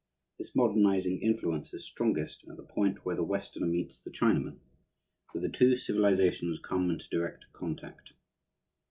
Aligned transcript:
This 0.39 0.55
modernizing 0.55 1.19
influence 1.21 1.75
is 1.75 1.85
strongest 1.85 2.43
at 2.49 2.57
the 2.57 2.63
point 2.63 3.05
where 3.05 3.15
the 3.15 3.21
Westerner 3.23 3.67
meets 3.67 3.99
the 3.99 4.09
Chinaman, 4.09 4.57
where 5.31 5.41
the 5.43 5.47
two 5.47 5.75
civilizations 5.75 6.57
come 6.57 6.89
into 6.89 7.07
direct 7.07 7.45
contact. 7.53 8.13